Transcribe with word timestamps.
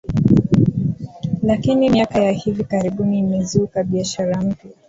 Lakini 1.43 1.89
miaka 1.89 2.19
ya 2.23 2.31
hivi 2.31 2.63
karibuni 2.63 3.19
imezuka 3.19 3.83
biashara 3.83 4.41
mpya 4.41 4.69